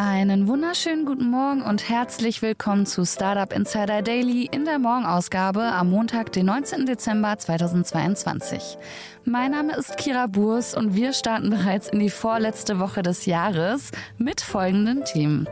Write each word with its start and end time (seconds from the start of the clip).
Einen 0.00 0.46
wunderschönen 0.46 1.06
guten 1.06 1.28
Morgen 1.28 1.60
und 1.60 1.88
herzlich 1.88 2.40
willkommen 2.40 2.86
zu 2.86 3.04
Startup 3.04 3.52
Insider 3.52 4.00
Daily 4.00 4.48
in 4.48 4.64
der 4.64 4.78
Morgenausgabe 4.78 5.60
am 5.60 5.90
Montag, 5.90 6.30
den 6.30 6.46
19. 6.46 6.86
Dezember 6.86 7.36
2022. 7.36 8.78
Mein 9.24 9.50
Name 9.50 9.74
ist 9.74 9.96
Kira 9.96 10.28
Burs 10.28 10.76
und 10.76 10.94
wir 10.94 11.12
starten 11.12 11.50
bereits 11.50 11.88
in 11.88 11.98
die 11.98 12.10
vorletzte 12.10 12.78
Woche 12.78 13.02
des 13.02 13.26
Jahres 13.26 13.90
mit 14.18 14.40
folgenden 14.40 15.04
Themen. 15.04 15.48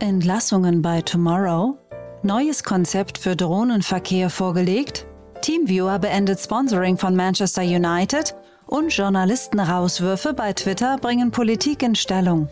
Entlassungen 0.00 0.82
bei 0.82 1.02
Tomorrow, 1.02 1.78
neues 2.24 2.64
Konzept 2.64 3.18
für 3.18 3.36
Drohnenverkehr 3.36 4.28
vorgelegt, 4.28 5.06
Teamviewer 5.40 6.00
beendet 6.00 6.40
Sponsoring 6.40 6.98
von 6.98 7.14
Manchester 7.14 7.62
United 7.62 8.34
und 8.70 8.96
Journalistenauswürfe 8.96 10.32
bei 10.32 10.52
Twitter 10.52 10.96
bringen 10.98 11.30
Politik 11.30 11.82
in 11.82 11.94
Stellung. 11.94 12.48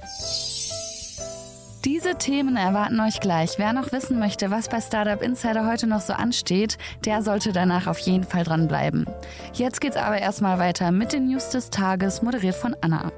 Diese 1.84 2.16
Themen 2.16 2.56
erwarten 2.56 3.00
euch 3.00 3.20
gleich. 3.20 3.58
Wer 3.58 3.72
noch 3.72 3.92
wissen 3.92 4.18
möchte, 4.18 4.50
was 4.50 4.68
bei 4.68 4.80
Startup 4.80 5.22
Insider 5.22 5.66
heute 5.66 5.86
noch 5.86 6.00
so 6.00 6.12
ansteht, 6.12 6.76
der 7.04 7.22
sollte 7.22 7.52
danach 7.52 7.86
auf 7.86 7.98
jeden 8.00 8.24
Fall 8.24 8.42
dranbleiben. 8.42 9.06
Jetzt 9.54 9.80
geht's 9.80 9.96
aber 9.96 10.18
erstmal 10.18 10.58
weiter 10.58 10.90
mit 10.90 11.12
den 11.12 11.28
News 11.28 11.50
des 11.50 11.70
Tages, 11.70 12.20
moderiert 12.20 12.56
von 12.56 12.74
Anna. 12.80 13.12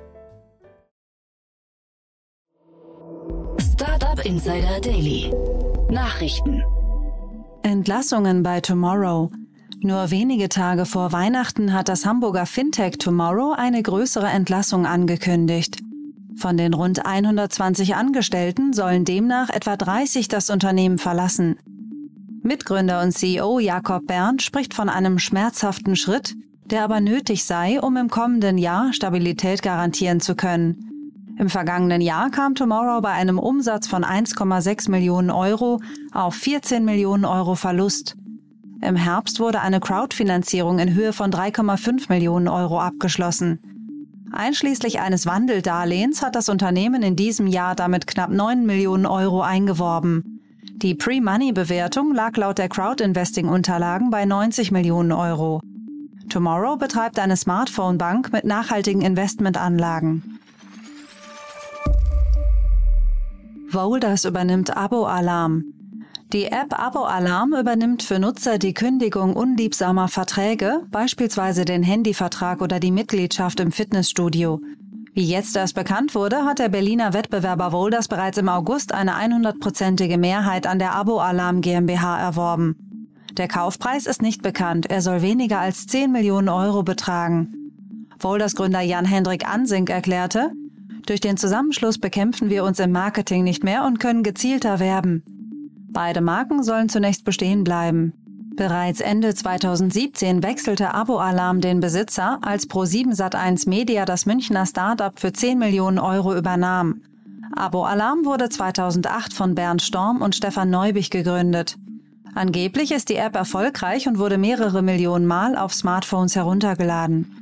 Startup 3.73 4.25
Insider 4.25 4.81
Daily. 4.81 5.33
Nachrichten. 5.91 6.63
Entlassungen 7.63 8.43
bei 8.43 8.61
Tomorrow. 8.61 9.31
Nur 9.83 10.11
wenige 10.11 10.51
Tage 10.51 10.85
vor 10.85 11.11
Weihnachten 11.13 11.73
hat 11.73 11.89
das 11.89 12.05
Hamburger 12.05 12.45
Fintech 12.45 12.99
Tomorrow 12.99 13.55
eine 13.57 13.83
größere 13.83 14.27
Entlassung 14.27 14.85
angekündigt. 14.85 15.79
Von 16.37 16.59
den 16.59 16.75
rund 16.75 17.07
120 17.07 17.95
Angestellten 17.95 18.75
sollen 18.75 19.07
demnach 19.07 19.49
etwa 19.49 19.79
30 19.79 20.29
das 20.29 20.51
Unternehmen 20.51 20.99
verlassen. 20.99 21.57
Mitgründer 22.43 23.01
und 23.01 23.13
CEO 23.13 23.59
Jakob 23.59 24.07
Berndt 24.07 24.43
spricht 24.43 24.75
von 24.75 24.91
einem 24.91 25.19
schmerzhaften 25.19 25.97
Schritt, 25.97 26.35
der 26.67 26.85
aber 26.85 27.01
nötig 27.01 27.47
sei, 27.47 27.81
um 27.81 27.97
im 27.97 28.11
kommenden 28.11 28.59
Jahr 28.59 28.93
Stabilität 28.93 29.63
garantieren 29.63 30.21
zu 30.21 30.35
können. 30.35 31.35
Im 31.39 31.49
vergangenen 31.49 32.03
Jahr 32.03 32.31
kam 32.31 32.55
Tomorrow 32.55 33.01
bei 33.01 33.13
einem 33.13 33.39
Umsatz 33.39 33.87
von 33.87 34.05
1,6 34.05 34.91
Millionen 34.91 35.31
Euro 35.31 35.81
auf 36.13 36.35
14 36.35 36.85
Millionen 36.85 37.25
Euro 37.25 37.55
Verlust. 37.55 38.15
Im 38.83 38.97
Herbst 38.97 39.41
wurde 39.41 39.61
eine 39.61 39.79
Crowdfinanzierung 39.79 40.79
in 40.79 40.95
Höhe 40.95 41.13
von 41.13 41.31
3,5 41.31 42.09
Millionen 42.09 42.49
Euro 42.49 42.81
abgeschlossen. 42.81 43.59
Einschließlich 44.33 45.01
eines 45.01 45.27
Wandeldarlehens 45.27 46.23
hat 46.23 46.35
das 46.35 46.49
Unternehmen 46.49 47.03
in 47.03 47.15
diesem 47.15 47.47
Jahr 47.47 47.75
damit 47.75 48.07
knapp 48.07 48.31
9 48.31 48.65
Millionen 48.65 49.05
Euro 49.05 49.43
eingeworben. 49.43 50.41
Die 50.77 50.95
Pre-Money-Bewertung 50.95 52.15
lag 52.15 52.37
laut 52.37 52.57
der 52.57 52.71
Crowd-Investing-Unterlagen 52.71 54.09
bei 54.11 54.25
90 54.25 54.71
Millionen 54.71 55.13
Euro. 55.13 55.61
Tomorrow 56.31 56.77
betreibt 56.77 57.19
eine 57.19 57.37
Smartphone-Bank 57.37 58.33
mit 58.33 58.45
nachhaltigen 58.45 59.03
Investmentanlagen. 59.03 60.39
Volders 63.69 64.25
übernimmt 64.25 64.75
Abo-Alarm. 64.75 65.80
Die 66.33 66.45
App 66.45 66.79
Abo 66.79 67.01
Alarm 67.01 67.55
übernimmt 67.55 68.05
für 68.05 68.21
Nutzer 68.21 68.59
die 68.59 68.73
Kündigung 68.73 69.35
unliebsamer 69.35 70.07
Verträge, 70.07 70.83
beispielsweise 70.93 71.65
den 71.65 71.83
Handyvertrag 71.83 72.63
oder 72.63 72.79
die 72.79 72.93
Mitgliedschaft 72.93 73.59
im 73.59 73.73
Fitnessstudio. 73.73 74.61
Wie 75.13 75.25
jetzt 75.25 75.57
erst 75.57 75.75
bekannt 75.75 76.15
wurde, 76.15 76.45
hat 76.45 76.61
der 76.61 76.69
Berliner 76.69 77.15
Wettbewerber 77.15 77.73
Wolders 77.73 78.07
bereits 78.07 78.39
im 78.39 78.49
August 78.49 78.95
eine 78.95 79.17
100-prozentige 79.17 80.19
Mehrheit 80.19 80.69
an 80.69 80.79
der 80.79 80.95
Abo 80.95 81.19
Alarm 81.19 81.63
GmbH 81.63 82.21
erworben. 82.21 82.77
Der 83.37 83.49
Kaufpreis 83.49 84.07
ist 84.07 84.23
nicht 84.23 84.41
bekannt, 84.41 84.89
er 84.89 85.03
soll 85.03 85.23
weniger 85.23 85.59
als 85.59 85.89
10 85.89 86.13
Millionen 86.13 86.49
Euro 86.49 86.85
betragen. 86.85 88.07
Wolders 88.21 88.55
Gründer 88.55 88.83
Jan-Hendrik 88.83 89.49
Ansink 89.49 89.91
erklärte, 89.91 90.53
durch 91.07 91.21
den 91.21 91.37
Zusammenschluss 91.37 91.99
bekämpfen 91.99 92.51
wir 92.51 92.63
uns 92.63 92.79
im 92.79 92.93
Marketing 92.93 93.43
nicht 93.43 93.65
mehr 93.65 93.85
und 93.85 93.99
können 93.99 94.23
gezielter 94.23 94.79
werben. 94.79 95.40
Beide 95.93 96.21
Marken 96.21 96.63
sollen 96.63 96.89
zunächst 96.89 97.25
bestehen 97.25 97.65
bleiben. 97.65 98.13
Bereits 98.57 99.01
Ende 99.01 99.35
2017 99.35 100.43
wechselte 100.43 100.95
Abo 100.95 101.19
Alarm 101.19 101.61
den 101.61 101.81
Besitzer, 101.81 102.39
als 102.43 102.69
Pro7 102.69 103.15
Sat1 103.15 103.69
Media 103.69 104.05
das 104.05 104.27
Münchner 104.27 104.67
Startup 104.67 105.19
für 105.19 105.33
10 105.33 105.59
Millionen 105.59 105.99
Euro 105.99 106.37
übernahm. 106.37 107.03
Abo 107.57 107.85
Alarm 107.85 108.25
wurde 108.25 108.49
2008 108.49 109.33
von 109.33 109.55
Bernd 109.55 109.83
Storm 109.83 110.23
und 110.23 110.37
Stefan 110.37 110.71
Neubich 110.71 111.11
gegründet. 111.11 111.77
Angeblich 112.35 112.93
ist 112.93 113.09
die 113.09 113.17
App 113.17 113.35
erfolgreich 113.35 114.07
und 114.07 114.19
wurde 114.19 114.39
mehrere 114.39 114.83
Millionen 114.83 115.27
Mal 115.27 115.57
auf 115.57 115.75
Smartphones 115.75 116.37
heruntergeladen. 116.37 117.35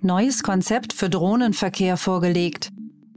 Neues 0.00 0.44
Konzept 0.44 0.92
für 0.92 1.10
Drohnenverkehr 1.10 1.96
vorgelegt. 1.96 2.70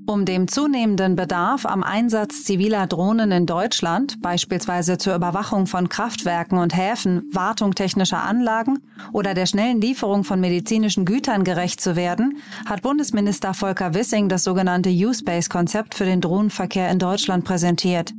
Um 0.07 0.25
dem 0.25 0.47
zunehmenden 0.47 1.15
Bedarf 1.15 1.65
am 1.65 1.83
Einsatz 1.83 2.43
ziviler 2.43 2.87
Drohnen 2.87 3.31
in 3.31 3.45
Deutschland, 3.45 4.19
beispielsweise 4.21 4.97
zur 4.97 5.15
Überwachung 5.15 5.67
von 5.67 5.89
Kraftwerken 5.89 6.57
und 6.57 6.75
Häfen, 6.75 7.29
Wartung 7.31 7.75
technischer 7.75 8.23
Anlagen 8.23 8.79
oder 9.13 9.33
der 9.33 9.45
schnellen 9.45 9.79
Lieferung 9.79 10.23
von 10.23 10.39
medizinischen 10.39 11.05
Gütern 11.05 11.43
gerecht 11.43 11.81
zu 11.81 11.95
werden, 11.95 12.37
hat 12.65 12.81
Bundesminister 12.81 13.53
Volker 13.53 13.93
Wissing 13.93 14.27
das 14.27 14.43
sogenannte 14.43 14.89
U-Space-Konzept 14.89 15.93
für 15.93 16.05
den 16.05 16.19
Drohnenverkehr 16.19 16.89
in 16.89 16.99
Deutschland 16.99 17.45
präsentiert. 17.45 18.13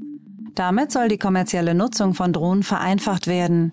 Damit 0.55 0.93
soll 0.93 1.09
die 1.09 1.19
kommerzielle 1.19 1.75
Nutzung 1.75 2.15
von 2.15 2.33
Drohnen 2.33 2.63
vereinfacht 2.63 3.27
werden. 3.27 3.73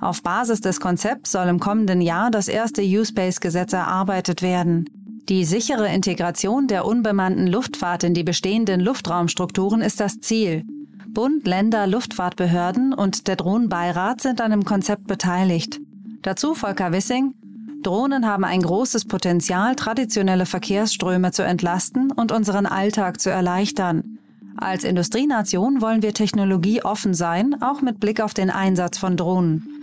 Auf 0.00 0.22
Basis 0.22 0.60
des 0.60 0.80
Konzepts 0.80 1.32
soll 1.32 1.48
im 1.48 1.60
kommenden 1.60 2.00
Jahr 2.00 2.30
das 2.30 2.48
erste 2.48 2.82
U-Space-Gesetz 2.82 3.72
erarbeitet 3.72 4.40
werden. 4.40 4.88
Die 5.28 5.44
sichere 5.44 5.88
Integration 5.88 6.66
der 6.66 6.84
unbemannten 6.84 7.46
Luftfahrt 7.46 8.04
in 8.04 8.14
die 8.14 8.24
bestehenden 8.24 8.80
Luftraumstrukturen 8.80 9.80
ist 9.80 10.00
das 10.00 10.20
Ziel. 10.20 10.64
Bund, 11.08 11.46
Länder, 11.46 11.86
Luftfahrtbehörden 11.86 12.94
und 12.94 13.26
der 13.26 13.36
Drohnenbeirat 13.36 14.20
sind 14.20 14.40
an 14.40 14.52
dem 14.52 14.64
Konzept 14.64 15.06
beteiligt. 15.06 15.80
Dazu 16.22 16.54
Volker 16.54 16.92
Wissing. 16.92 17.34
Drohnen 17.82 18.26
haben 18.26 18.44
ein 18.44 18.62
großes 18.62 19.06
Potenzial, 19.06 19.74
traditionelle 19.74 20.46
Verkehrsströme 20.46 21.32
zu 21.32 21.42
entlasten 21.42 22.12
und 22.12 22.30
unseren 22.30 22.66
Alltag 22.66 23.20
zu 23.20 23.30
erleichtern. 23.30 24.18
Als 24.56 24.84
Industrienation 24.84 25.80
wollen 25.80 26.02
wir 26.02 26.12
technologieoffen 26.12 27.14
sein, 27.14 27.62
auch 27.62 27.80
mit 27.80 27.98
Blick 27.98 28.20
auf 28.20 28.34
den 28.34 28.50
Einsatz 28.50 28.98
von 28.98 29.16
Drohnen. 29.16 29.79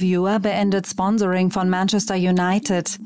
Teamviewer 0.00 0.38
beendet 0.38 0.86
Sponsoring 0.86 1.50
von 1.50 1.68
Manchester 1.68 2.14
United. 2.14 2.98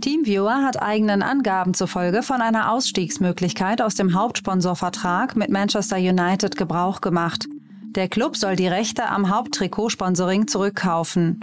Teamviewer 0.00 0.64
hat 0.64 0.80
eigenen 0.80 1.22
Angaben 1.22 1.74
zufolge 1.74 2.22
von 2.22 2.40
einer 2.40 2.72
Ausstiegsmöglichkeit 2.72 3.82
aus 3.82 3.96
dem 3.96 4.14
Hauptsponsorvertrag 4.14 5.36
mit 5.36 5.50
Manchester 5.50 5.98
United 5.98 6.56
Gebrauch 6.56 7.02
gemacht. 7.02 7.46
Der 7.96 8.08
Club 8.08 8.34
soll 8.34 8.56
die 8.56 8.66
Rechte 8.66 9.10
am 9.10 9.28
Haupttrikotsponsoring 9.28 10.48
zurückkaufen. 10.48 11.38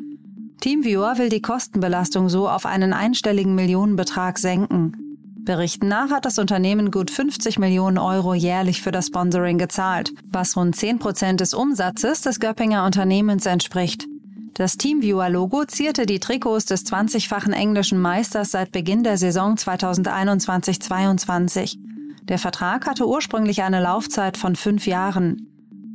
Teamviewer 0.62 1.19
will 1.19 1.29
die 1.29 1.41
Kostenbelastung 1.44 2.27
so 2.27 2.50
auf 2.50 2.65
einen 2.65 2.91
einstelligen 2.91 3.53
Millionenbetrag 3.53 4.39
senken. 4.39 5.19
Berichten 5.38 5.88
nach 5.88 6.09
hat 6.09 6.25
das 6.25 6.39
Unternehmen 6.39 6.89
gut 6.89 7.12
50 7.12 7.59
Millionen 7.59 8.00
Euro 8.00 8.33
jährlich 8.33 8.81
für 8.81 8.91
das 8.91 9.06
Sponsoring 9.06 9.59
gezahlt, 9.59 10.13
was 10.31 10.57
rund 10.57 10.75
10 10.75 10.97
Prozent 10.97 11.41
des 11.41 11.53
Umsatzes 11.53 12.21
des 12.21 12.39
Göppinger 12.39 12.88
Unternehmens 12.88 13.45
entspricht. 13.45 14.07
Das 14.55 14.77
Teamviewer-Logo 14.77 15.65
zierte 15.65 16.05
die 16.05 16.21
Trikots 16.21 16.63
des 16.63 16.85
20-fachen 16.85 17.51
englischen 17.51 17.99
Meisters 17.99 18.51
seit 18.51 18.71
Beginn 18.71 19.03
der 19.03 19.17
Saison 19.17 19.55
2021-22. 19.55 21.77
Der 22.21 22.39
Vertrag 22.39 22.87
hatte 22.87 23.05
ursprünglich 23.05 23.63
eine 23.63 23.81
Laufzeit 23.81 24.37
von 24.37 24.55
fünf 24.55 24.87
Jahren. 24.87 25.49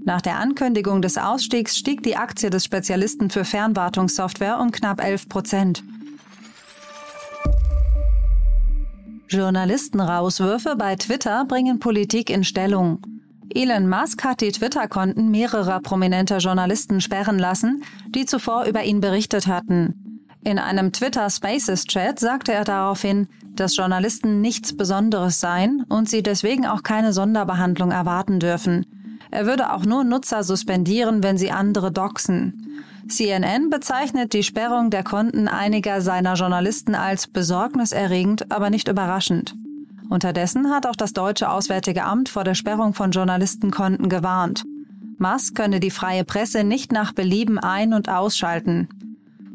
Nach 0.04 0.20
der 0.20 0.36
Ankündigung 0.36 1.00
des 1.00 1.16
Ausstiegs 1.16 1.78
stieg 1.78 2.02
die 2.02 2.18
Aktie 2.18 2.50
des 2.50 2.66
Spezialisten 2.66 3.30
für 3.30 3.46
Fernwartungssoftware 3.46 4.60
um 4.60 4.72
knapp 4.72 5.02
11 5.02 5.30
Prozent. 5.30 5.82
Journalistenrauswürfe 9.26 10.76
bei 10.76 10.96
Twitter 10.96 11.46
bringen 11.46 11.78
Politik 11.78 12.28
in 12.28 12.44
Stellung. 12.44 13.00
Elon 13.55 13.88
Musk 13.88 14.23
hat 14.25 14.41
die 14.41 14.52
Twitter-Konten 14.52 15.31
mehrerer 15.31 15.81
prominenter 15.81 16.38
Journalisten 16.38 17.00
sperren 17.00 17.38
lassen, 17.38 17.82
die 18.08 18.25
zuvor 18.25 18.64
über 18.64 18.85
ihn 18.85 19.00
berichtet 19.00 19.47
hatten. 19.47 20.29
In 20.44 20.58
einem 20.58 20.93
Twitter 20.93 21.29
Spaces 21.29 21.85
Chat 21.85 22.19
sagte 22.19 22.52
er 22.52 22.64
daraufhin, 22.64 23.29
dass 23.56 23.76
Journalisten 23.76 24.41
nichts 24.41 24.76
Besonderes 24.76 25.41
seien 25.41 25.85
und 25.88 26.08
sie 26.08 26.23
deswegen 26.23 26.67
auch 26.67 26.82
keine 26.82 27.12
Sonderbehandlung 27.12 27.91
erwarten 27.91 28.41
dürfen. 28.41 28.87
Er 29.31 29.47
würde 29.47 29.73
auch 29.73 29.85
nur 29.85 30.05
Nutzer 30.05 30.43
suspendieren, 30.43 31.23
wenn 31.23 31.37
sie 31.37 31.50
andere 31.50 31.93
doxen. 31.93 32.82
CNN 33.08 33.69
bezeichnet 33.70 34.32
die 34.32 34.43
Sperrung 34.43 34.91
der 34.91 35.03
Konten 35.03 35.49
einiger 35.49 36.00
seiner 36.00 36.35
Journalisten 36.35 36.94
als 36.94 37.26
besorgniserregend, 37.26 38.50
aber 38.53 38.70
nicht 38.70 38.88
überraschend. 38.88 39.55
Unterdessen 40.10 40.70
hat 40.70 40.86
auch 40.86 40.96
das 40.96 41.12
deutsche 41.12 41.48
Auswärtige 41.48 42.02
Amt 42.02 42.28
vor 42.28 42.42
der 42.42 42.56
Sperrung 42.56 42.94
von 42.94 43.12
Journalistenkonten 43.12 44.08
gewarnt. 44.08 44.64
Musk 45.18 45.54
könne 45.54 45.78
die 45.78 45.92
freie 45.92 46.24
Presse 46.24 46.64
nicht 46.64 46.90
nach 46.90 47.12
Belieben 47.12 47.60
ein- 47.60 47.94
und 47.94 48.08
ausschalten. 48.08 48.88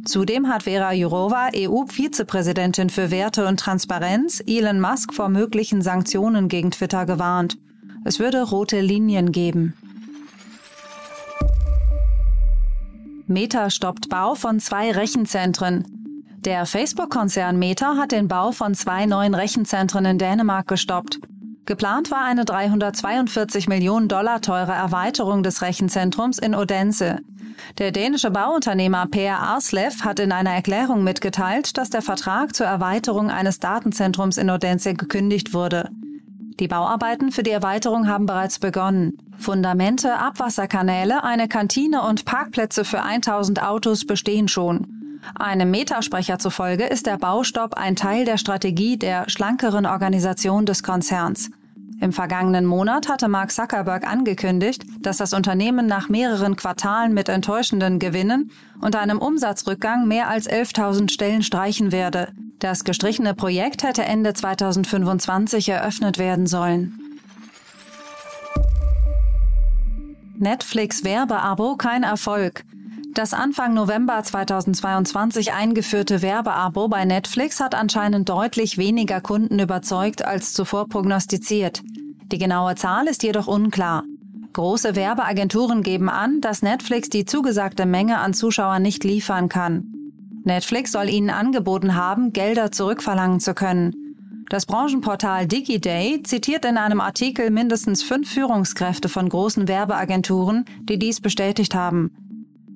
Zudem 0.05 0.47
hat 0.47 0.63
Vera 0.63 0.93
Jourova, 0.93 1.49
EU-Vizepräsidentin 1.53 2.89
für 2.89 3.11
Werte 3.11 3.47
und 3.47 3.59
Transparenz, 3.59 4.41
Elon 4.47 4.79
Musk 4.79 5.13
vor 5.13 5.27
möglichen 5.27 5.81
Sanktionen 5.81 6.47
gegen 6.47 6.71
Twitter 6.71 7.05
gewarnt. 7.05 7.57
Es 8.05 8.19
würde 8.19 8.41
rote 8.41 8.79
Linien 8.79 9.33
geben. 9.33 9.73
Meta 13.27 13.69
stoppt 13.69 14.07
Bau 14.07 14.35
von 14.35 14.61
zwei 14.61 14.91
Rechenzentren. 14.91 15.94
Der 16.45 16.67
Facebook-Konzern 16.67 17.57
Meta 17.57 17.97
hat 17.97 18.11
den 18.11 18.27
Bau 18.27 18.51
von 18.51 18.75
zwei 18.75 19.07
neuen 19.07 19.33
Rechenzentren 19.33 20.05
in 20.05 20.19
Dänemark 20.19 20.67
gestoppt. 20.67 21.19
Geplant 21.65 22.11
war 22.11 22.23
eine 22.23 22.45
342 22.45 23.67
Millionen 23.67 24.07
Dollar 24.07 24.41
teure 24.41 24.73
Erweiterung 24.73 25.41
des 25.41 25.63
Rechenzentrums 25.63 26.37
in 26.37 26.53
Odense. 26.53 27.17
Der 27.79 27.91
dänische 27.91 28.29
Bauunternehmer 28.29 29.07
Per 29.07 29.39
Arslev 29.39 30.03
hat 30.03 30.19
in 30.19 30.31
einer 30.31 30.51
Erklärung 30.51 31.03
mitgeteilt, 31.03 31.79
dass 31.79 31.89
der 31.89 32.03
Vertrag 32.03 32.53
zur 32.53 32.67
Erweiterung 32.67 33.31
eines 33.31 33.59
Datenzentrums 33.59 34.37
in 34.37 34.51
Odense 34.51 34.93
gekündigt 34.93 35.55
wurde. 35.55 35.89
Die 36.59 36.67
Bauarbeiten 36.67 37.31
für 37.31 37.41
die 37.41 37.49
Erweiterung 37.49 38.07
haben 38.07 38.27
bereits 38.27 38.59
begonnen. 38.59 39.17
Fundamente, 39.35 40.13
Abwasserkanäle, 40.19 41.23
eine 41.23 41.47
Kantine 41.47 42.03
und 42.03 42.25
Parkplätze 42.25 42.85
für 42.85 43.01
1000 43.01 43.63
Autos 43.63 44.05
bestehen 44.05 44.47
schon. 44.47 45.04
Einem 45.33 45.71
Metasprecher 45.71 46.37
zufolge 46.37 46.85
ist 46.85 47.07
der 47.07 47.17
Baustopp 47.17 47.73
ein 47.75 47.95
Teil 47.95 48.25
der 48.25 48.37
Strategie 48.37 48.97
der 48.97 49.29
schlankeren 49.29 49.85
Organisation 49.85 50.65
des 50.65 50.83
Konzerns. 50.83 51.49
Im 52.01 52.11
vergangenen 52.11 52.65
Monat 52.65 53.07
hatte 53.07 53.29
Mark 53.29 53.51
Zuckerberg 53.51 54.05
angekündigt, 54.05 54.83
dass 54.99 55.17
das 55.17 55.33
Unternehmen 55.33 55.87
nach 55.87 56.09
mehreren 56.09 56.55
Quartalen 56.55 57.13
mit 57.13 57.29
enttäuschenden 57.29 57.99
Gewinnen 57.99 58.51
und 58.81 58.95
einem 58.95 59.19
Umsatzrückgang 59.19 60.07
mehr 60.07 60.27
als 60.27 60.49
11.000 60.49 61.09
Stellen 61.09 61.41
streichen 61.41 61.91
werde. 61.91 62.33
Das 62.59 62.83
gestrichene 62.83 63.33
Projekt 63.33 63.83
hätte 63.83 64.03
Ende 64.03 64.33
2025 64.33 65.69
eröffnet 65.69 66.17
werden 66.17 66.47
sollen. 66.47 66.99
Netflix 70.37 71.05
Werbeabo 71.05 71.77
kein 71.77 72.03
Erfolg. 72.03 72.65
Das 73.15 73.33
Anfang 73.33 73.73
November 73.73 74.21
2022 74.21 75.53
eingeführte 75.53 76.21
Werbeabo 76.21 76.89
bei 76.89 77.05
Netflix 77.05 77.61
hat 77.61 77.73
anscheinend 77.73 78.27
deutlich 78.27 78.77
weniger 78.77 79.21
Kunden 79.21 79.57
überzeugt 79.59 80.25
als 80.25 80.51
zuvor 80.51 80.89
prognostiziert. 80.89 81.81
Die 82.29 82.37
genaue 82.37 82.75
Zahl 82.75 83.07
ist 83.07 83.23
jedoch 83.23 83.47
unklar. 83.47 84.03
Große 84.51 84.97
Werbeagenturen 84.97 85.81
geben 85.81 86.09
an, 86.09 86.41
dass 86.41 86.61
Netflix 86.61 87.07
die 87.07 87.23
zugesagte 87.23 87.85
Menge 87.85 88.17
an 88.17 88.33
Zuschauern 88.33 88.81
nicht 88.81 89.05
liefern 89.05 89.47
kann. 89.47 89.85
Netflix 90.43 90.91
soll 90.91 91.07
ihnen 91.07 91.29
angeboten 91.29 91.95
haben, 91.95 92.33
Gelder 92.33 92.73
zurückverlangen 92.73 93.39
zu 93.39 93.53
können. 93.53 93.95
Das 94.49 94.65
Branchenportal 94.65 95.47
DigiDay 95.47 96.21
zitiert 96.23 96.65
in 96.65 96.77
einem 96.77 96.99
Artikel 96.99 97.49
mindestens 97.49 98.03
fünf 98.03 98.29
Führungskräfte 98.29 99.07
von 99.07 99.29
großen 99.29 99.69
Werbeagenturen, 99.69 100.65
die 100.81 100.99
dies 100.99 101.21
bestätigt 101.21 101.73
haben. 101.73 102.11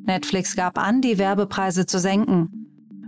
Netflix 0.09 0.55
gab 0.55 0.79
an, 0.79 1.01
die 1.01 1.19
Werbepreise 1.19 1.85
zu 1.85 1.99
senken. 1.99 2.49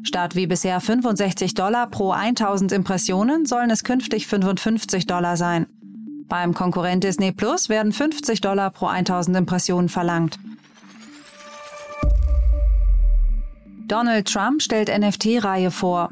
Statt 0.03 0.35
wie 0.35 0.45
bisher 0.45 0.79
65 0.79 1.55
Dollar 1.55 1.89
pro 1.89 2.11
1000 2.11 2.71
Impressionen 2.71 3.47
sollen 3.47 3.71
es 3.71 3.83
künftig 3.83 4.27
55 4.27 5.07
Dollar 5.07 5.35
sein. 5.35 5.65
Beim 6.27 6.53
Konkurrent 6.53 7.03
Disney 7.03 7.31
Plus 7.31 7.69
werden 7.69 7.91
50 7.91 8.41
Dollar 8.41 8.69
pro 8.69 8.85
1000 8.85 9.35
Impressionen 9.35 9.89
verlangt. 9.89 10.37
Donald 13.87 14.27
Trump 14.27 14.61
stellt 14.61 14.95
NFT-Reihe 14.95 15.71
vor. 15.71 16.11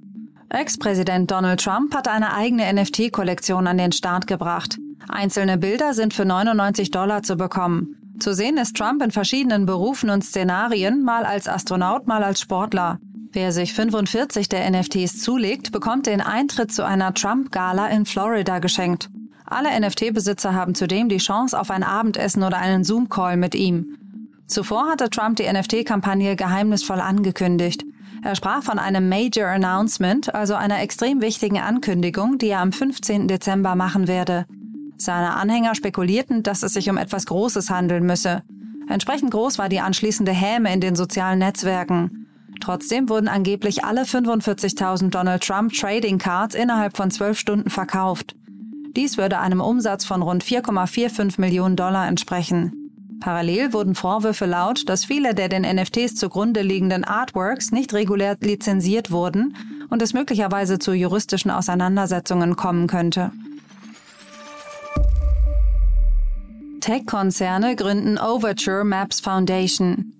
Ex-Präsident 0.50 1.30
Donald 1.30 1.64
Trump 1.64 1.94
hat 1.94 2.08
eine 2.08 2.34
eigene 2.34 2.74
NFT-Kollektion 2.74 3.68
an 3.68 3.78
den 3.78 3.92
Start 3.92 4.26
gebracht. 4.26 4.80
Einzelne 5.08 5.60
Bilder 5.60 5.94
sind 5.94 6.16
für 6.16 6.26
99 6.26 6.90
Dollar 6.90 7.22
zu 7.22 7.36
bekommen. 7.36 8.09
Zu 8.20 8.34
sehen 8.34 8.58
ist 8.58 8.76
Trump 8.76 9.02
in 9.02 9.12
verschiedenen 9.12 9.66
Berufen 9.66 10.10
und 10.10 10.26
Szenarien, 10.26 11.04
mal 11.04 11.24
als 11.24 11.48
Astronaut, 11.48 12.06
mal 12.06 12.22
als 12.22 12.42
Sportler. 12.42 13.00
Wer 13.32 13.54
sich 13.54 13.74
45 13.74 14.50
der 14.50 14.70
NFTs 14.70 15.22
zulegt, 15.22 15.72
bekommt 15.72 16.06
den 16.06 16.20
Eintritt 16.20 16.74
zu 16.74 16.86
einer 16.86 17.14
Trump-Gala 17.14 17.88
in 17.88 18.06
Florida 18.06 18.60
geschenkt. 18.60 19.10
Alle 19.46 19.70
NFT-Besitzer 19.80 20.54
haben 20.54 20.76
zudem 20.76 21.08
die 21.08 21.18
Chance 21.18 21.58
auf 21.58 21.72
ein 21.72 21.84
Abendessen 21.84 22.44
oder 22.44 22.58
einen 22.58 22.84
Zoom-Call 22.84 23.38
mit 23.38 23.56
ihm. 23.56 23.96
Zuvor 24.48 24.90
hatte 24.90 25.10
Trump 25.10 25.38
die 25.38 25.52
NFT-Kampagne 25.52 26.36
geheimnisvoll 26.36 27.00
angekündigt. 27.00 27.86
Er 28.22 28.36
sprach 28.36 28.64
von 28.64 28.80
einem 28.80 29.08
Major 29.08 29.48
Announcement, 29.48 30.36
also 30.36 30.56
einer 30.56 30.82
extrem 30.82 31.22
wichtigen 31.22 31.60
Ankündigung, 31.60 32.38
die 32.38 32.50
er 32.50 32.60
am 32.60 32.74
15. 32.74 33.30
Dezember 33.30 33.76
machen 33.76 34.08
werde. 34.08 34.46
Seine 35.02 35.36
Anhänger 35.36 35.76
spekulierten, 35.76 36.44
dass 36.44 36.62
es 36.62 36.74
sich 36.74 36.90
um 36.90 36.98
etwas 36.98 37.26
Großes 37.26 37.70
handeln 37.70 38.06
müsse. 38.06 38.44
Entsprechend 38.90 39.32
groß 39.32 39.58
war 39.58 39.70
die 39.70 39.80
anschließende 39.80 40.34
Häme 40.34 40.74
in 40.74 40.82
den 40.82 40.96
sozialen 40.96 41.40
Netzwerken. 41.40 42.28
Trotzdem 42.60 43.08
wurden 43.08 43.30
angeblich 43.30 43.86
alle 43.86 44.04
45.000 44.04 45.10
Donald 45.10 45.42
Trump 45.42 45.72
Trading 45.72 46.18
Cards 46.18 46.54
innerhalb 46.54 46.98
von 46.98 47.12
zwölf 47.12 47.40
Stunden 47.40 47.70
verkauft. 47.70 48.36
Dies 48.96 49.18
würde 49.18 49.40
einem 49.40 49.62
Umsatz 49.62 50.04
von 50.04 50.22
rund 50.22 50.44
4,45 50.44 51.40
Millionen 51.40 51.78
Dollar 51.78 52.08
entsprechen. 52.08 52.74
Parallel 53.22 53.72
wurden 53.72 53.96
Vorwürfe 53.96 54.46
laut, 54.46 54.90
dass 54.90 55.06
viele 55.06 55.34
der 55.34 55.48
den 55.48 55.64
NFTs 55.64 56.16
zugrunde 56.16 56.62
liegenden 56.62 57.06
Artworks 57.06 57.72
nicht 57.72 57.94
regulär 57.94 58.36
lizenziert 58.42 59.12
wurden 59.12 59.56
und 59.90 60.02
es 60.02 60.14
möglicherweise 60.14 60.80
zu 60.80 60.94
juristischen 60.94 61.52
Auseinandersetzungen 61.52 62.56
kommen 62.56 62.88
könnte. 62.88 63.32
Tech-Konzerne 66.90 67.76
gründen 67.76 68.18
Overture 68.18 68.84
Maps 68.84 69.20
Foundation. 69.20 70.12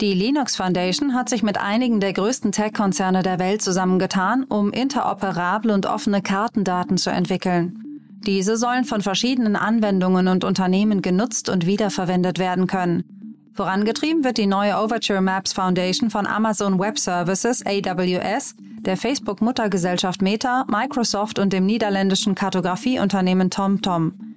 Die 0.00 0.14
Linux 0.14 0.54
Foundation 0.54 1.12
hat 1.12 1.28
sich 1.28 1.42
mit 1.42 1.60
einigen 1.60 1.98
der 1.98 2.12
größten 2.12 2.52
Tech-Konzerne 2.52 3.24
der 3.24 3.40
Welt 3.40 3.62
zusammengetan, 3.62 4.44
um 4.44 4.70
interoperable 4.70 5.74
und 5.74 5.86
offene 5.86 6.22
Kartendaten 6.22 6.98
zu 6.98 7.10
entwickeln. 7.10 7.76
Diese 8.24 8.56
sollen 8.56 8.84
von 8.84 9.00
verschiedenen 9.00 9.56
Anwendungen 9.56 10.28
und 10.28 10.44
Unternehmen 10.44 11.02
genutzt 11.02 11.48
und 11.48 11.66
wiederverwendet 11.66 12.38
werden 12.38 12.68
können. 12.68 13.50
Vorangetrieben 13.52 14.22
wird 14.22 14.38
die 14.38 14.46
neue 14.46 14.76
Overture 14.76 15.20
Maps 15.20 15.52
Foundation 15.52 16.10
von 16.10 16.28
Amazon 16.28 16.78
Web 16.78 16.96
Services 16.96 17.66
AWS, 17.66 18.54
der 18.82 18.96
Facebook-Muttergesellschaft 18.96 20.22
Meta, 20.22 20.64
Microsoft 20.68 21.40
und 21.40 21.52
dem 21.52 21.66
niederländischen 21.66 22.36
Kartografieunternehmen 22.36 23.50
TomTom. 23.50 24.33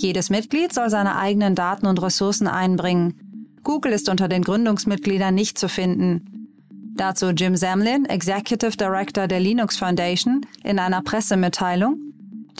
Jedes 0.00 0.30
Mitglied 0.30 0.72
soll 0.72 0.90
seine 0.90 1.16
eigenen 1.16 1.56
Daten 1.56 1.86
und 1.86 2.00
Ressourcen 2.00 2.46
einbringen. 2.46 3.58
Google 3.64 3.92
ist 3.92 4.08
unter 4.08 4.28
den 4.28 4.42
Gründungsmitgliedern 4.42 5.34
nicht 5.34 5.58
zu 5.58 5.68
finden. 5.68 6.46
Dazu 6.94 7.30
Jim 7.30 7.56
Zamlin, 7.56 8.04
Executive 8.04 8.76
Director 8.76 9.26
der 9.26 9.40
Linux 9.40 9.76
Foundation, 9.76 10.46
in 10.62 10.78
einer 10.78 11.02
Pressemitteilung. 11.02 11.98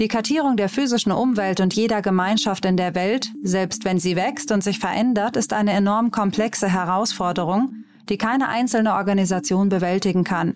Die 0.01 0.09
Kartierung 0.09 0.57
der 0.57 0.69
physischen 0.69 1.13
Umwelt 1.13 1.61
und 1.61 1.75
jeder 1.75 2.03
Gemeinschaft 2.03 2.65
in 2.65 2.77
der 2.77 2.97
Welt, 2.97 3.31
selbst 3.45 3.85
wenn 3.85 4.01
sie 4.01 4.17
wächst 4.17 4.51
und 4.51 4.65
sich 4.65 4.81
verändert, 4.81 5.37
ist 5.37 5.53
eine 5.53 5.71
enorm 5.73 6.11
komplexe 6.11 6.69
Herausforderung, 6.69 7.85
die 8.09 8.19
keine 8.19 8.49
einzelne 8.49 8.95
Organisation 8.95 9.69
bewältigen 9.69 10.25
kann. 10.25 10.55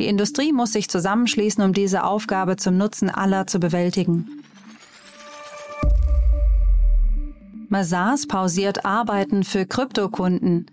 Die 0.00 0.08
Industrie 0.08 0.52
muss 0.52 0.72
sich 0.72 0.90
zusammenschließen, 0.90 1.62
um 1.62 1.72
diese 1.72 2.02
Aufgabe 2.02 2.56
zum 2.56 2.76
Nutzen 2.76 3.08
aller 3.08 3.46
zu 3.46 3.60
bewältigen. 3.60 4.43
Mazars 7.74 8.28
pausiert 8.28 8.84
Arbeiten 8.84 9.42
für 9.42 9.66
Kryptokunden. 9.66 10.66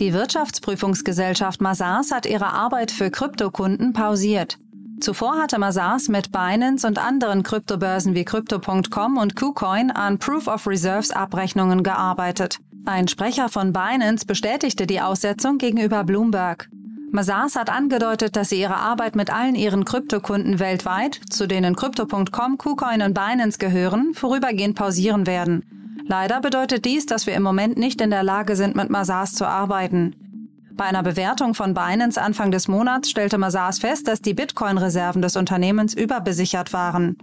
Die 0.00 0.12
Wirtschaftsprüfungsgesellschaft 0.12 1.60
Mazars 1.60 2.10
hat 2.10 2.26
ihre 2.26 2.52
Arbeit 2.52 2.90
für 2.90 3.12
Kryptokunden 3.12 3.92
pausiert. 3.92 4.58
Zuvor 4.98 5.40
hatte 5.40 5.60
Mazars 5.60 6.08
mit 6.08 6.32
Binance 6.32 6.84
und 6.84 6.98
anderen 6.98 7.44
Kryptobörsen 7.44 8.16
wie 8.16 8.24
Crypto.com 8.24 9.18
und 9.18 9.36
KuCoin 9.36 9.92
an 9.92 10.18
Proof 10.18 10.48
of 10.48 10.66
Reserves 10.66 11.12
Abrechnungen 11.12 11.84
gearbeitet. 11.84 12.58
Ein 12.86 13.06
Sprecher 13.06 13.48
von 13.48 13.72
Binance 13.72 14.26
bestätigte 14.26 14.88
die 14.88 15.00
Aussetzung 15.00 15.58
gegenüber 15.58 16.02
Bloomberg. 16.02 16.68
Mazars 17.12 17.54
hat 17.54 17.70
angedeutet, 17.70 18.34
dass 18.34 18.48
sie 18.48 18.60
ihre 18.60 18.78
Arbeit 18.78 19.14
mit 19.14 19.32
allen 19.32 19.54
ihren 19.54 19.84
Kryptokunden 19.84 20.58
weltweit, 20.58 21.20
zu 21.30 21.46
denen 21.46 21.76
Crypto.com, 21.76 22.58
KuCoin 22.58 23.02
und 23.02 23.14
Binance 23.14 23.58
gehören, 23.58 24.12
vorübergehend 24.12 24.74
pausieren 24.74 25.28
werden. 25.28 25.77
Leider 26.10 26.40
bedeutet 26.40 26.86
dies, 26.86 27.04
dass 27.04 27.26
wir 27.26 27.34
im 27.34 27.42
Moment 27.42 27.76
nicht 27.76 28.00
in 28.00 28.08
der 28.08 28.22
Lage 28.22 28.56
sind, 28.56 28.74
mit 28.74 28.88
Mazars 28.88 29.34
zu 29.34 29.46
arbeiten. 29.46 30.16
Bei 30.72 30.86
einer 30.86 31.02
Bewertung 31.02 31.52
von 31.52 31.74
Binance 31.74 32.18
Anfang 32.18 32.50
des 32.50 32.66
Monats 32.66 33.10
stellte 33.10 33.36
Mazars 33.36 33.78
fest, 33.78 34.08
dass 34.08 34.22
die 34.22 34.32
Bitcoin-Reserven 34.32 35.20
des 35.20 35.36
Unternehmens 35.36 35.92
überbesichert 35.92 36.72
waren. 36.72 37.18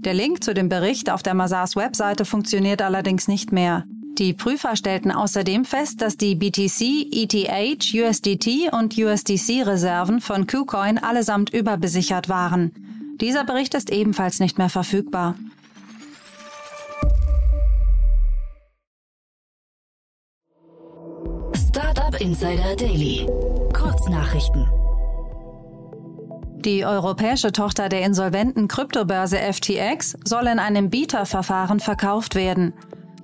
Der 0.00 0.14
Link 0.14 0.42
zu 0.42 0.54
dem 0.54 0.70
Bericht 0.70 1.10
auf 1.10 1.22
der 1.22 1.34
Mazars 1.34 1.76
Webseite 1.76 2.24
funktioniert 2.24 2.80
allerdings 2.80 3.28
nicht 3.28 3.52
mehr. 3.52 3.84
Die 4.16 4.32
Prüfer 4.32 4.76
stellten 4.76 5.10
außerdem 5.10 5.66
fest, 5.66 6.00
dass 6.00 6.16
die 6.16 6.36
BTC, 6.36 7.12
ETH, 7.12 7.92
USDT 7.92 8.72
und 8.72 8.96
USDC-Reserven 8.96 10.22
von 10.22 10.46
KuCoin 10.46 10.96
allesamt 10.96 11.52
überbesichert 11.52 12.30
waren. 12.30 12.72
Dieser 13.20 13.44
Bericht 13.44 13.74
ist 13.74 13.90
ebenfalls 13.90 14.40
nicht 14.40 14.56
mehr 14.56 14.70
verfügbar. 14.70 15.34
Insider 22.26 22.74
Daily. 22.74 23.24
Kurznachrichten. 23.72 24.66
Die 26.56 26.84
europäische 26.84 27.52
Tochter 27.52 27.88
der 27.88 28.02
insolventen 28.02 28.66
Kryptobörse 28.66 29.38
FTX 29.38 30.16
soll 30.24 30.48
in 30.48 30.58
einem 30.58 30.90
Bieterverfahren 30.90 31.78
verkauft 31.78 32.34
werden. 32.34 32.74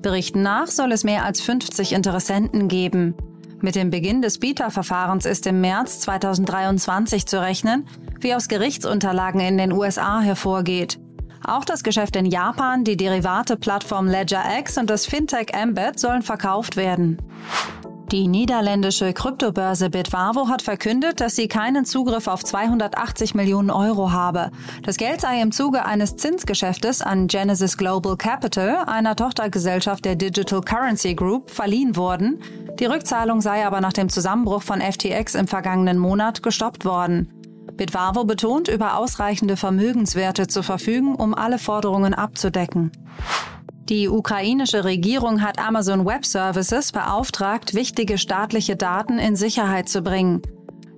Berichten 0.02 0.42
nach 0.42 0.68
soll 0.68 0.92
es 0.92 1.02
mehr 1.02 1.24
als 1.24 1.40
50 1.40 1.94
Interessenten 1.94 2.68
geben. 2.68 3.16
Mit 3.60 3.74
dem 3.74 3.90
Beginn 3.90 4.22
des 4.22 4.38
Bieterverfahrens 4.38 5.26
ist 5.26 5.48
im 5.48 5.60
März 5.60 5.98
2023 5.98 7.26
zu 7.26 7.40
rechnen, 7.40 7.88
wie 8.20 8.36
aus 8.36 8.46
Gerichtsunterlagen 8.46 9.40
in 9.40 9.58
den 9.58 9.72
USA 9.72 10.20
hervorgeht. 10.20 11.00
Auch 11.44 11.64
das 11.64 11.82
Geschäft 11.82 12.14
in 12.14 12.26
Japan, 12.26 12.84
die 12.84 12.96
Derivate-Plattform 12.96 14.06
Ledger 14.06 14.44
X 14.60 14.78
und 14.78 14.88
das 14.88 15.06
Fintech 15.06 15.48
Embed 15.54 15.98
sollen 15.98 16.22
verkauft 16.22 16.76
werden. 16.76 17.18
Die 18.12 18.28
niederländische 18.28 19.14
Kryptobörse 19.14 19.88
Bitwavo 19.88 20.48
hat 20.48 20.60
verkündet, 20.60 21.22
dass 21.22 21.34
sie 21.34 21.48
keinen 21.48 21.86
Zugriff 21.86 22.28
auf 22.28 22.44
280 22.44 23.34
Millionen 23.34 23.70
Euro 23.70 24.12
habe. 24.12 24.50
Das 24.82 24.98
Geld 24.98 25.22
sei 25.22 25.40
im 25.40 25.50
Zuge 25.50 25.86
eines 25.86 26.16
Zinsgeschäftes 26.16 27.00
an 27.00 27.26
Genesis 27.26 27.78
Global 27.78 28.18
Capital, 28.18 28.84
einer 28.86 29.16
Tochtergesellschaft 29.16 30.04
der 30.04 30.16
Digital 30.16 30.60
Currency 30.60 31.14
Group, 31.14 31.50
verliehen 31.50 31.96
worden. 31.96 32.38
Die 32.78 32.84
Rückzahlung 32.84 33.40
sei 33.40 33.66
aber 33.66 33.80
nach 33.80 33.94
dem 33.94 34.10
Zusammenbruch 34.10 34.62
von 34.62 34.82
FTX 34.82 35.34
im 35.34 35.48
vergangenen 35.48 35.96
Monat 35.96 36.42
gestoppt 36.42 36.84
worden. 36.84 37.32
Bitwavo 37.78 38.24
betont, 38.24 38.68
über 38.68 38.98
ausreichende 38.98 39.56
Vermögenswerte 39.56 40.48
zu 40.48 40.62
verfügen, 40.62 41.14
um 41.14 41.32
alle 41.32 41.58
Forderungen 41.58 42.12
abzudecken. 42.12 42.92
Die 43.92 44.08
ukrainische 44.08 44.84
Regierung 44.84 45.42
hat 45.42 45.58
Amazon 45.58 46.06
Web 46.06 46.24
Services 46.24 46.92
beauftragt, 46.92 47.74
wichtige 47.74 48.16
staatliche 48.16 48.74
Daten 48.74 49.18
in 49.18 49.36
Sicherheit 49.36 49.90
zu 49.90 50.00
bringen. 50.00 50.40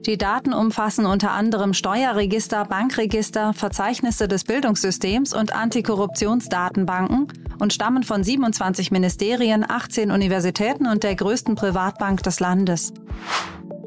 Die 0.06 0.16
Daten 0.16 0.52
umfassen 0.52 1.04
unter 1.04 1.32
anderem 1.32 1.74
Steuerregister, 1.74 2.64
Bankregister, 2.66 3.52
Verzeichnisse 3.52 4.28
des 4.28 4.44
Bildungssystems 4.44 5.34
und 5.34 5.56
Antikorruptionsdatenbanken 5.56 7.32
und 7.58 7.72
stammen 7.72 8.04
von 8.04 8.22
27 8.22 8.92
Ministerien, 8.92 9.68
18 9.68 10.12
Universitäten 10.12 10.86
und 10.86 11.02
der 11.02 11.16
größten 11.16 11.56
Privatbank 11.56 12.22
des 12.22 12.38
Landes. 12.38 12.92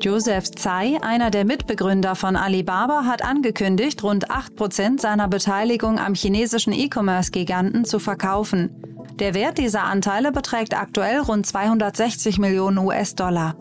Joseph 0.01 0.51
Tsai, 0.51 0.97
einer 1.01 1.31
der 1.31 1.45
Mitbegründer 1.45 2.15
von 2.15 2.35
Alibaba, 2.35 3.05
hat 3.05 3.23
angekündigt, 3.23 4.03
rund 4.03 4.29
8% 4.29 4.99
seiner 4.99 5.29
Beteiligung 5.29 5.97
am 5.97 6.13
chinesischen 6.13 6.73
E-Commerce-Giganten 6.73 7.85
zu 7.85 7.99
verkaufen. 7.99 8.86
Der 9.19 9.33
Wert 9.33 9.57
dieser 9.57 9.83
Anteile 9.83 10.31
beträgt 10.31 10.77
aktuell 10.77 11.19
rund 11.21 11.47
260 11.47 12.37
Millionen 12.37 12.77
US-Dollar. 12.77 13.55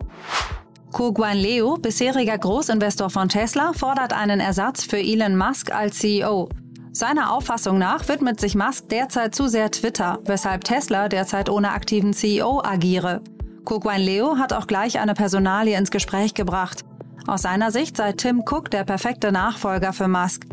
Guan 0.92 1.36
Leo, 1.36 1.76
bisheriger 1.76 2.36
Großinvestor 2.36 3.08
von 3.08 3.30
Tesla, 3.30 3.72
fordert 3.72 4.12
einen 4.12 4.40
Ersatz 4.40 4.84
für 4.84 4.98
Elon 4.98 5.36
Musk 5.36 5.75
als 5.75 5.98
CEO. 5.98 6.50
Seiner 6.92 7.32
Auffassung 7.32 7.78
nach 7.78 8.06
widmet 8.08 8.38
sich 8.38 8.54
Musk 8.54 8.90
derzeit 8.90 9.34
zu 9.34 9.48
sehr 9.48 9.70
Twitter, 9.70 10.18
weshalb 10.25 10.64
Tesla 10.64 11.08
derzeit 11.08 11.48
ohne 11.48 11.70
aktiven 11.70 12.12
CEO 12.12 12.62
agiere. 12.62 13.22
Kuguan 13.64 14.00
Leo 14.00 14.36
hat 14.36 14.52
auch 14.52 14.66
gleich 14.66 14.98
eine 14.98 15.14
Personalie 15.14 15.76
ins 15.76 15.90
Gespräch 15.90 16.34
gebracht. 16.34 16.84
Aus 17.26 17.42
seiner 17.42 17.70
Sicht 17.70 17.96
sei 17.96 18.12
Tim 18.12 18.42
Cook 18.46 18.70
der 18.70 18.84
perfekte 18.84 19.32
Nachfolger 19.32 19.94
für 19.94 20.08
Musk. 20.08 20.44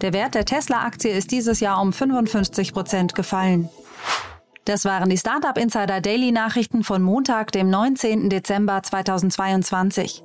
Der 0.00 0.12
Wert 0.12 0.34
der 0.34 0.44
Tesla-Aktie 0.44 1.10
ist 1.10 1.30
dieses 1.30 1.60
Jahr 1.60 1.80
um 1.80 1.92
55 1.92 2.72
Prozent 2.72 3.14
gefallen. 3.14 3.68
Das 4.66 4.84
waren 4.84 5.08
die 5.08 5.16
Startup 5.16 5.56
Insider 5.56 6.00
Daily 6.00 6.32
Nachrichten 6.32 6.82
von 6.82 7.00
Montag, 7.00 7.52
dem 7.52 7.70
19. 7.70 8.28
Dezember 8.28 8.82
2022. 8.82 10.24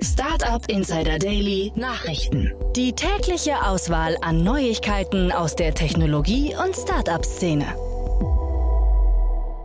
Startup 0.00 0.66
Insider 0.70 1.18
Daily 1.18 1.70
Nachrichten. 1.76 2.54
Die 2.74 2.94
tägliche 2.94 3.62
Auswahl 3.66 4.16
an 4.22 4.42
Neuigkeiten 4.42 5.30
aus 5.30 5.56
der 5.56 5.74
Technologie- 5.74 6.56
und 6.56 6.74
Startup-Szene. 6.74 7.66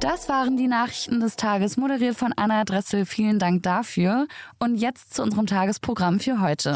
Das 0.02 0.28
waren 0.28 0.58
die 0.58 0.68
Nachrichten 0.68 1.22
des 1.22 1.38
Tages, 1.38 1.78
moderiert 1.78 2.18
von 2.18 2.34
Anna 2.36 2.66
Dressel. 2.66 3.06
Vielen 3.06 3.40
Dank 3.40 3.64
dafür. 3.64 4.28
Und 4.60 4.76
jetzt 4.76 5.14
zu 5.14 5.24
unserem 5.24 5.48
Tagesprogramm 5.48 6.20
für 6.20 6.42
heute. 6.42 6.76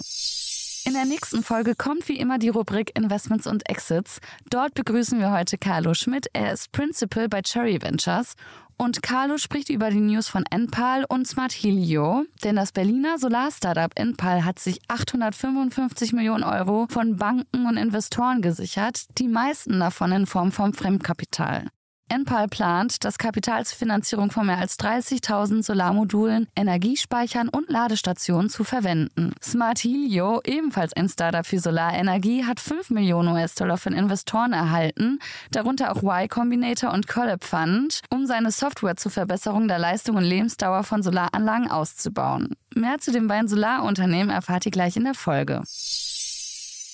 In 0.84 0.94
der 0.94 1.06
nächsten 1.06 1.44
Folge 1.44 1.76
kommt 1.76 2.08
wie 2.10 2.18
immer 2.18 2.40
die 2.40 2.50
Rubrik 2.50 2.98
Investments 2.98 3.46
und 3.46 3.70
Exits. 3.70 4.20
Dort 4.50 4.74
begrüßen 4.74 5.20
wir 5.20 5.32
heute 5.32 5.60
Carlo 5.60 5.94
Schmidt. 5.94 6.26
Er 6.34 6.54
ist 6.54 6.72
Principal 6.72 7.30
bei 7.30 7.44
Cherry 7.44 7.80
Ventures. 7.80 8.34
Und 8.78 9.04
Carlo 9.04 9.38
spricht 9.38 9.70
über 9.70 9.92
die 9.92 10.00
News 10.00 10.28
von 10.28 10.44
Enpal 10.50 11.06
und 11.08 11.28
Smart 11.28 11.52
Helio, 11.52 12.26
denn 12.44 12.56
das 12.56 12.72
Berliner 12.72 13.20
Solar-Startup 13.20 13.92
Enpal 13.94 14.44
hat 14.44 14.58
sich 14.58 14.80
855 14.88 16.14
Millionen 16.14 16.44
Euro 16.44 16.88
von 16.90 17.18
Banken 17.18 17.68
und 17.68 17.78
Investoren 17.78 18.42
gesichert, 18.42 19.06
die 19.20 19.28
meisten 19.28 19.80
davon 19.80 20.12
in 20.12 20.26
Form 20.26 20.52
von 20.52 20.74
Fremdkapital. 20.74 21.68
Enpal 22.12 22.50
plant, 22.50 23.06
das 23.06 23.18
Kapital 23.18 23.66
zur 23.66 23.78
Finanzierung 23.78 24.32
von 24.32 24.46
mehr 24.46 24.58
als 24.58 24.78
30.000 24.78 25.64
Solarmodulen, 25.64 26.50
Energiespeichern 26.58 27.48
und 27.48 27.70
Ladestationen 27.70 28.50
zu 28.50 28.66
verwenden. 28.66 29.34
Smart 29.42 29.80
Helio, 29.80 30.42
ebenfalls 30.44 30.92
ein 30.92 31.08
Startup 31.08 31.46
für 31.46 31.60
Solarenergie, 31.60 32.44
hat 32.44 32.60
5 32.60 32.90
Millionen 32.90 33.30
US-Dollar 33.30 33.78
von 33.78 33.94
Investoren 33.94 34.52
erhalten, 34.52 35.20
darunter 35.52 35.96
auch 35.96 36.04
Y 36.04 36.28
Combinator 36.28 36.92
und 36.92 37.08
Collab 37.08 37.46
Fund, 37.46 38.02
um 38.10 38.26
seine 38.26 38.52
Software 38.52 38.98
zur 38.98 39.12
Verbesserung 39.12 39.70
der 39.70 39.80
Leistung 39.80 40.18
und 40.18 40.26
Lebensdauer 40.26 40.84
von 40.84 41.04
Solaranlagen 41.04 41.72
auszubauen. 41.72 42.58
Mehr 42.76 42.98
zu 43.00 43.14
den 43.14 43.28
beiden 43.28 43.48
Solarunternehmen 43.48 44.32
erfahrt 44.32 44.66
ihr 44.66 44.72
gleich 44.74 44.98
in 44.98 45.06
der 45.06 45.14
Folge. 45.14 45.62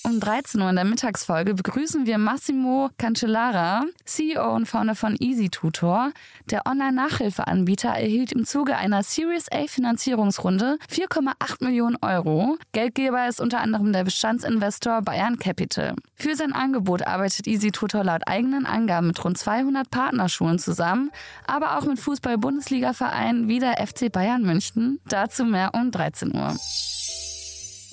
Um 0.08 0.20
13 0.20 0.62
Uhr 0.62 0.70
in 0.70 0.76
der 0.76 0.86
Mittagsfolge 0.86 1.52
begrüßen 1.52 2.06
wir 2.06 2.16
Massimo 2.16 2.88
Cancellara, 2.96 3.84
CEO 4.06 4.54
und 4.54 4.64
Founder 4.64 4.94
von 4.94 5.16
Easy 5.20 5.50
Tutor. 5.50 6.12
Der 6.50 6.64
Online-Nachhilfeanbieter 6.64 7.90
erhielt 7.90 8.32
im 8.32 8.46
Zuge 8.46 8.78
einer 8.78 9.02
Series 9.02 9.52
A 9.52 9.66
Finanzierungsrunde 9.66 10.78
4,8 10.90 11.62
Millionen 11.62 11.96
Euro. 12.00 12.56
Geldgeber 12.72 13.28
ist 13.28 13.38
unter 13.38 13.60
anderem 13.60 13.92
der 13.92 14.04
Bestandsinvestor 14.04 15.02
Bayern 15.02 15.38
Capital. 15.38 15.94
Für 16.14 16.34
sein 16.36 16.54
Angebot 16.54 17.06
arbeitet 17.06 17.46
Easy 17.46 17.70
Tutor 17.70 18.02
laut 18.02 18.22
eigenen 18.26 18.64
Angaben 18.64 19.08
mit 19.08 19.22
rund 19.22 19.36
200 19.36 19.90
Partnerschulen 19.90 20.58
zusammen, 20.58 21.10
aber 21.46 21.76
auch 21.76 21.84
mit 21.84 22.00
Fußball-Bundesliga-Vereinen 22.00 23.48
wie 23.48 23.58
der 23.58 23.86
FC 23.86 24.10
Bayern 24.10 24.42
München. 24.42 25.00
Dazu 25.06 25.44
mehr 25.44 25.74
um 25.74 25.90
13 25.90 26.34
Uhr. 26.34 26.56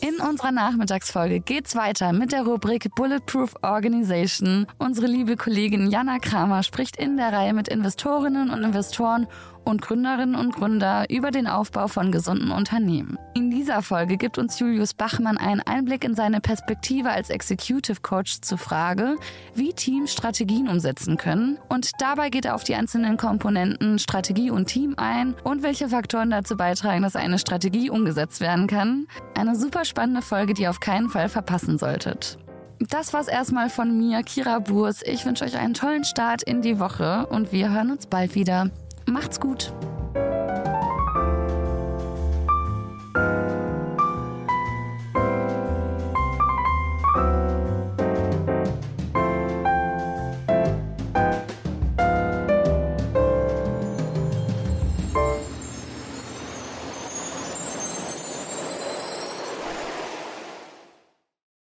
In 0.07 0.19
unserer 0.21 0.51
Nachmittagsfolge 0.51 1.39
geht's 1.39 1.75
weiter 1.75 2.13
mit 2.13 2.31
der 2.31 2.43
Rubrik 2.43 2.93
Bulletproof 2.93 3.55
Organization. 3.63 4.67
Unsere 4.77 5.07
liebe 5.07 5.35
Kollegin 5.35 5.89
Jana 5.89 6.19
Kramer 6.19 6.61
spricht 6.61 6.95
in 6.95 7.17
der 7.17 7.33
Reihe 7.33 7.53
mit 7.55 7.69
Investorinnen 7.69 8.51
und 8.51 8.61
Investoren 8.61 9.25
und 9.65 9.81
Gründerinnen 9.81 10.35
und 10.35 10.55
Gründer 10.55 11.05
über 11.09 11.31
den 11.31 11.47
Aufbau 11.47 11.87
von 11.87 12.11
gesunden 12.11 12.51
Unternehmen. 12.51 13.17
In 13.33 13.51
dieser 13.51 13.81
Folge 13.81 14.17
gibt 14.17 14.37
uns 14.37 14.59
Julius 14.59 14.93
Bachmann 14.93 15.37
einen 15.37 15.61
Einblick 15.61 16.03
in 16.03 16.15
seine 16.15 16.39
Perspektive 16.39 17.09
als 17.09 17.29
Executive 17.29 18.01
Coach 18.01 18.41
zur 18.41 18.57
Frage, 18.57 19.17
wie 19.53 19.73
Teams 19.73 20.13
Strategien 20.13 20.69
umsetzen 20.69 21.17
können. 21.17 21.57
Und 21.67 21.91
dabei 21.99 22.29
geht 22.29 22.45
er 22.45 22.55
auf 22.55 22.63
die 22.63 22.75
einzelnen 22.75 23.17
Komponenten 23.17 23.99
Strategie 23.99 24.51
und 24.51 24.67
Team 24.67 24.93
ein 24.97 25.35
und 25.43 25.63
welche 25.63 25.89
Faktoren 25.89 26.29
dazu 26.29 26.55
beitragen, 26.55 27.01
dass 27.01 27.15
eine 27.15 27.39
Strategie 27.39 27.89
umgesetzt 27.89 28.39
werden 28.39 28.67
kann. 28.67 29.07
Eine 29.35 29.55
super 29.55 29.83
spannende 29.83 30.21
Folge, 30.21 30.53
die 30.53 30.63
ihr 30.63 30.69
auf 30.69 30.79
keinen 30.79 31.09
Fall 31.09 31.27
verpassen 31.27 31.77
solltet. 31.77 32.37
Das 32.79 33.13
war's 33.13 33.27
erstmal 33.27 33.69
von 33.69 33.97
mir, 33.97 34.21
Kira 34.23 34.59
Burs. 34.59 35.01
Ich 35.03 35.25
wünsche 35.25 35.45
euch 35.45 35.57
einen 35.57 35.73
tollen 35.73 36.03
Start 36.03 36.43
in 36.43 36.61
die 36.61 36.79
Woche 36.79 37.25
und 37.27 37.51
wir 37.51 37.71
hören 37.71 37.91
uns 37.91 38.07
bald 38.07 38.35
wieder. 38.35 38.69
Macht's 39.15 39.39
gut! 39.39 39.71